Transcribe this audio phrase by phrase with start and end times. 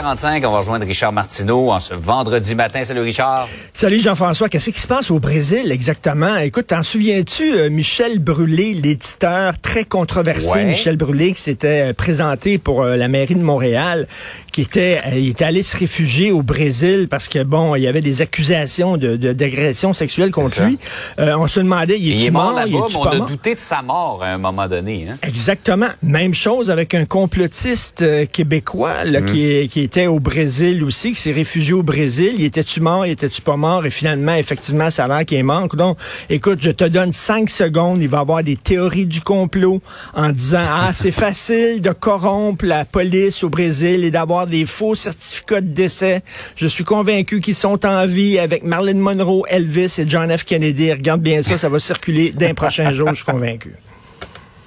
[0.00, 2.84] 45, on va rejoindre Richard Martineau en ce vendredi matin.
[2.84, 3.48] Salut Richard.
[3.72, 4.50] Salut Jean-François.
[4.50, 6.36] Qu'est-ce qui se passe au Brésil exactement?
[6.36, 10.64] Écoute, t'en souviens-tu, euh, Michel Brûlé, l'éditeur très controversé, Ouais.
[10.66, 14.06] Michel Brûlé, qui s'était euh, présenté pour euh, la mairie de Montréal,
[14.52, 18.02] qui était, il était allé se réfugier au Brésil parce que bon, il y avait
[18.02, 20.78] des accusations de de- d'agression sexuelle contre lui.
[21.18, 23.28] Euh, on se demandait, il est mort là-bas, Il mais est-tu on pas a mort?
[23.28, 25.06] douté de sa mort à un moment donné.
[25.10, 25.16] Hein?
[25.22, 25.88] Exactement.
[26.02, 29.24] Même chose avec un complotiste québécois là, Mm.
[29.24, 32.34] qui, est- qui était au Brésil aussi, qui s'est réfugié au Brésil.
[32.38, 33.86] Il était-tu mort, il était-tu pas mort?
[33.86, 35.68] Et finalement, effectivement, ça a l'air qu'il est mort.
[35.68, 35.96] Donc,
[36.28, 38.02] écoute, je te donne cinq secondes.
[38.02, 39.80] Il va y avoir des théories du complot
[40.14, 44.96] en disant, ah, c'est facile de corrompre la police au Brésil et d'avoir des faux
[44.96, 46.22] certificats de décès.
[46.56, 50.44] Je suis convaincu qu'ils sont en vie avec Marilyn Monroe, Elvis et John F.
[50.44, 50.92] Kennedy.
[50.92, 53.74] Regarde bien ça, ça va circuler d'un prochain jour, je suis convaincu.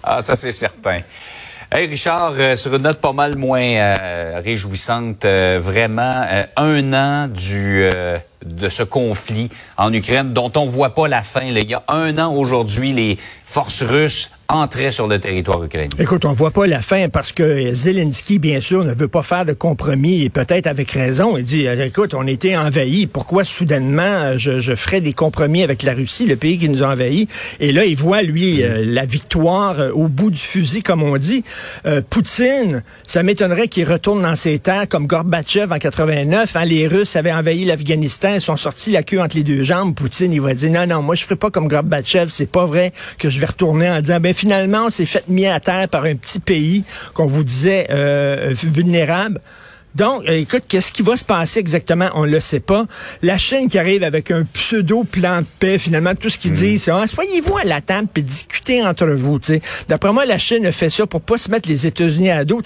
[0.01, 1.01] Ah, ça c'est certain.
[1.71, 6.93] Hey Richard, euh, sur une note pas mal moins euh, réjouissante, euh, vraiment euh, un
[6.93, 11.43] an du euh, de ce conflit en Ukraine dont on voit pas la fin.
[11.43, 15.89] Il y a un an aujourd'hui, les forces russes entraient sur le territoire ukrainien.
[15.99, 19.45] Écoute, on voit pas la fin parce que Zelensky, bien sûr, ne veut pas faire
[19.45, 21.37] de compromis et peut-être avec raison.
[21.37, 23.07] Il dit, euh, écoute, on était envahis.
[23.07, 26.83] Pourquoi soudainement euh, je, je ferais des compromis avec la Russie, le pays qui nous
[26.83, 27.27] a envahis?
[27.59, 31.17] Et là, il voit, lui, euh, la victoire euh, au bout du fusil, comme on
[31.17, 31.43] dit.
[31.85, 36.55] Euh, Poutine, ça m'étonnerait qu'il retourne dans ses terres comme Gorbatchev en 89.
[36.55, 39.95] Hein, les Russes avaient envahi l'Afghanistan, ils sont sortis la queue entre les deux jambes.
[39.95, 42.27] Poutine, il va dire, non, non, moi, je ferai pas comme Gorbatchev.
[42.29, 45.47] C'est pas vrai que je vais retourner en disant, ben finalement, on s'est fait mis
[45.47, 49.41] à terre par un petit pays qu'on vous disait euh, vulnérable.
[49.95, 52.09] Donc, euh, écoute, qu'est-ce qui va se passer exactement?
[52.13, 52.85] On ne le sait pas.
[53.21, 56.91] La Chine qui arrive avec un pseudo-plan de paix, finalement, tout ce qu'ils disent, c'est
[56.91, 59.39] ah, soyez-vous à la table et discutez entre vous.
[59.87, 62.61] D'après moi, la Chine a fait ça pour pas se mettre les États-Unis à dos.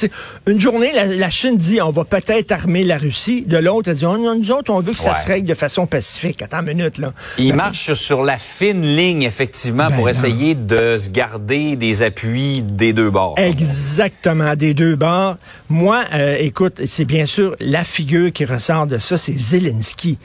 [0.48, 3.44] Une journée, la, la Chine dit on va peut-être armer la Russie.
[3.48, 5.20] De l'autre, elle dit oh, nous autres, on veut que ça Ouais.
[5.22, 6.42] se règle de façon pacifique.
[6.42, 7.14] Attends une minute, là.
[7.38, 10.10] Il marche sur la fine ligne, effectivement, Ben pour non.
[10.12, 13.36] essayer de se garder des appuis des deux bords.
[13.38, 15.38] Exactement, des deux bords.
[15.70, 20.18] Moi, euh, écoute, c'est bien sûr la figure qui ressort de ça, c'est Zelensky.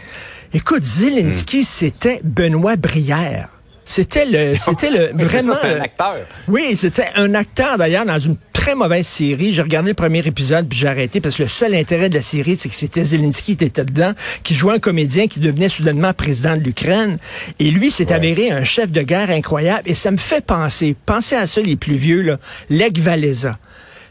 [0.52, 3.50] Écoute, Zelensky, c'était Benoît Brière.
[3.84, 5.54] C'était le, c'était le vraiment.
[5.60, 6.16] c'est un acteur.
[6.46, 9.52] Oui, c'était un acteur d'ailleurs dans une très mauvaise série.
[9.52, 12.22] J'ai regardé le premier épisode puis j'ai arrêté parce que le seul intérêt de la
[12.22, 14.12] série, c'est que c'était Zelensky qui était dedans,
[14.42, 17.18] qui jouait un comédien qui devenait soudainement président de l'Ukraine.
[17.58, 19.82] Et lui s'est avéré un chef de guerre incroyable.
[19.86, 22.36] Et ça me fait penser, pensez à ça les plus vieux, là,
[22.68, 23.58] Lech Walesa.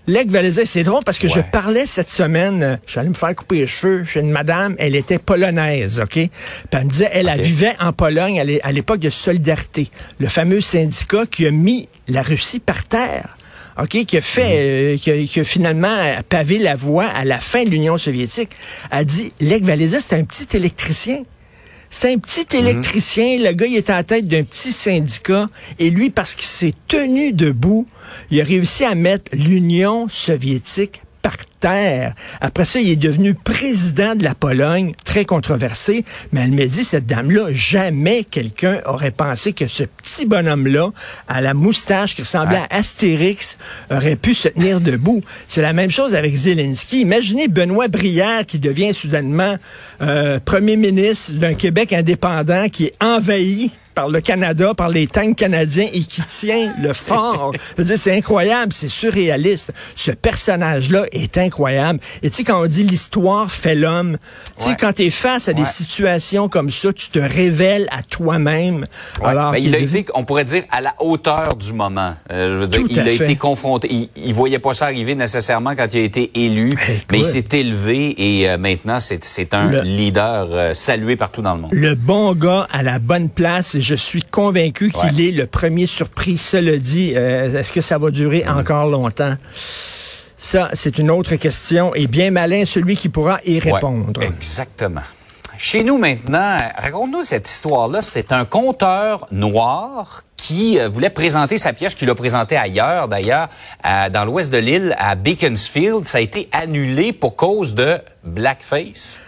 [0.07, 3.57] Lech Walesa, c'est drôle parce que je parlais cette semaine, euh, j'allais me faire couper
[3.57, 6.11] les cheveux chez une madame, elle était polonaise, OK?
[6.13, 6.29] Puis
[6.71, 10.61] elle me disait, elle, vivait en Pologne à l'é- à l'époque de Solidarité, le fameux
[10.61, 13.35] syndicat qui a mis la Russie par terre.
[13.79, 15.95] OK, qui a fait, euh, qui, a, qui a finalement
[16.29, 18.49] pavé la voie à la fin de l'Union soviétique,
[18.89, 21.19] a dit, Lech Walesa, c'est un petit électricien.
[21.89, 23.37] C'est un petit électricien.
[23.39, 25.47] Le gars, il était à la tête d'un petit syndicat.
[25.79, 27.87] Et lui, parce qu'il s'est tenu debout,
[28.29, 32.13] il a réussi à mettre l'Union soviétique par terre.
[32.41, 36.05] Après ça, il est devenu président de la Pologne, très controversé.
[36.31, 40.91] Mais elle me dit, cette dame-là, jamais quelqu'un aurait pensé que ce petit bonhomme-là,
[41.27, 43.57] à la moustache qui ressemblait à Astérix,
[43.89, 45.21] aurait pu se tenir debout.
[45.47, 47.01] C'est la même chose avec Zelensky.
[47.01, 49.57] Imaginez Benoît Brière qui devient soudainement
[50.01, 55.35] euh, premier ministre d'un Québec indépendant qui est envahi par le Canada, par les tanks
[55.35, 57.51] canadiens et qui tient le fort.
[57.95, 59.73] C'est incroyable, c'est surréaliste.
[59.95, 61.46] Ce personnage-là est incroyable.
[62.23, 64.17] Et tu sais, quand on dit l'histoire fait l'homme,
[64.57, 64.75] tu sais, Ouais.
[64.79, 68.85] quand tu es face à des situations comme ça, tu te révèles à toi-même.
[69.21, 69.27] Ouais.
[69.27, 72.15] Alors Ben, qu'il il a été, on pourrait dire, à la hauteur du moment.
[72.31, 73.15] Euh, je veux dire, Tout il a fait.
[73.15, 73.87] été confronté.
[73.91, 76.69] Il, il voyait pas ça arriver nécessairement quand il a été élu,
[77.11, 81.55] mais il s'est élevé et euh, maintenant c'est un Le- leader euh, salué partout dans
[81.55, 81.71] le monde.
[81.73, 85.85] le bon gars à la bonne place et je suis convaincu qu'il est le premier
[85.87, 86.37] surpris.
[86.37, 88.57] Cela dit, est-ce que ça va durer Mm.
[88.57, 89.35] encore longtemps?
[90.37, 91.93] Ça, c'est une autre question.
[91.95, 94.21] Et bien malin celui qui pourra y Ouais, répondre.
[94.21, 95.01] exactement.
[95.57, 98.03] Chez nous maintenant, raconte-nous cette histoire-là.
[98.03, 103.49] C'est un conteur noir qui euh, voulait présenter sa pièce, qu'il a présentée ailleurs d'ailleurs,
[103.83, 106.05] dans l'ouest de l'île, à Beaconsfield.
[106.05, 109.19] Ça a été annulé pour cause de blackface.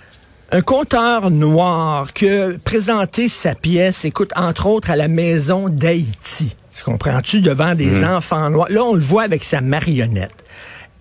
[0.52, 6.56] Un conteur noir qui a présenté sa pièce, écoute, entre autres à la maison d'Haïti.
[6.76, 8.68] Tu comprends-tu, devant des enfants noirs.
[8.70, 10.44] Là, on le voit avec sa marionnette.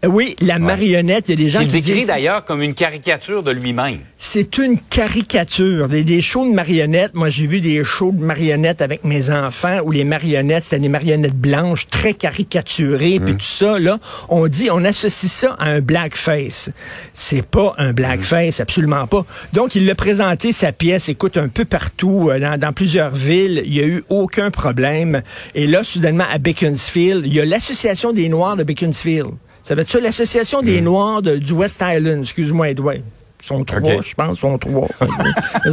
[0.04, 2.06] Euh, Oui, la marionnette, il y a des gens Il qui décrit disent...
[2.06, 3.98] d'ailleurs comme une caricature de lui-même.
[4.16, 5.88] C'est une caricature.
[5.88, 7.14] Des, des shows de marionnettes.
[7.14, 10.88] Moi, j'ai vu des shows de marionnettes avec mes enfants où les marionnettes, c'était des
[10.88, 13.78] marionnettes blanches, très caricaturées, puis tout ça.
[13.78, 13.98] Là,
[14.28, 16.70] on dit, on associe ça à un blackface.
[17.12, 19.24] C'est pas un blackface, absolument pas.
[19.52, 23.62] Donc, il a présenté sa pièce, écoute, un peu partout, euh, dans, dans plusieurs villes.
[23.64, 25.22] Il y a eu aucun problème.
[25.54, 29.30] Et là, soudainement, à Beaconsfield, il y a l'Association des Noirs de Beaconsfield.
[29.62, 32.96] Ça veut dire ça, l'Association des Noirs de, du West Island, excuse-moi, Edouard.
[33.40, 34.88] Sont trois, je pense, sont trois.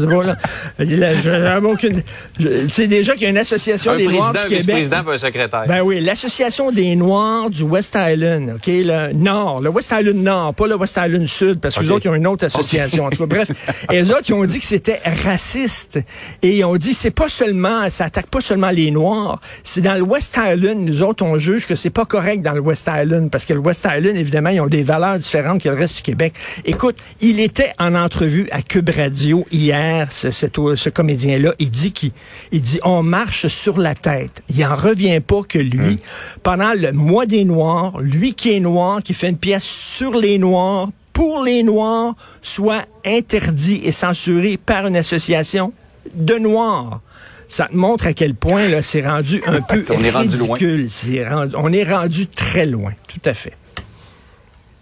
[2.69, 4.75] sais déjà qu'il y a une association Un des Noirs président, un du Québec.
[4.75, 5.65] vice-président, puis un secrétaire.
[5.67, 10.53] Ben oui, l'Association des Noirs du West Island, OK, le Nord, le West Island Nord,
[10.53, 11.95] pas le West Island Sud, parce que les OK.
[11.95, 13.05] autres, ils ont une autre association.
[13.05, 13.49] En tout cas, bref.
[13.91, 15.99] Et les autres, ils ont dit que c'était raciste.
[16.43, 19.95] Et ils ont dit, c'est pas seulement, ça attaque pas seulement les Noirs, c'est dans
[19.95, 23.31] le West Island, nous autres, on juge que c'est pas correct dans le West Island,
[23.31, 26.01] parce que le West Island, évidemment, ils ont des valeurs différentes que le reste du
[26.03, 26.33] Québec.
[26.65, 32.11] Écoute, il était en entrevue à Cube Radio hier, ce, ce comédien-là, il dit qu'il
[32.51, 34.41] il dit on marche sur la tête.
[34.53, 35.99] Il en revient pas que lui,
[36.43, 40.37] pendant le mois des Noirs, lui qui est noir, qui fait une pièce sur les
[40.37, 45.71] Noirs, pour les Noirs, soit interdit et censuré par une association
[46.13, 46.99] de Noirs.
[47.47, 50.55] Ça te montre à quel point là, c'est rendu un peu On est rendu loin.
[50.55, 50.89] ridicule.
[51.29, 53.53] Rendu- on est rendu très loin, tout à fait.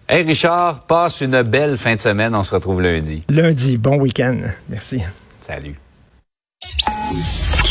[0.08, 2.36] Hey Richard, passe une belle fin de semaine.
[2.36, 3.24] On se retrouve lundi.
[3.30, 4.38] Lundi, bon week-end.
[4.68, 5.02] Merci.
[5.40, 5.76] Salut.